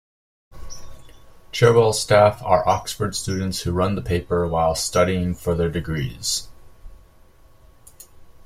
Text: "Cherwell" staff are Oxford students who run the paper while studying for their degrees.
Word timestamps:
"Cherwell" 1.51 1.93
staff 1.93 2.41
are 2.41 2.67
Oxford 2.67 3.15
students 3.15 3.61
who 3.61 3.71
run 3.71 3.93
the 3.93 4.01
paper 4.01 4.47
while 4.47 4.73
studying 4.73 5.35
for 5.35 5.53
their 5.53 5.69
degrees. 5.69 6.47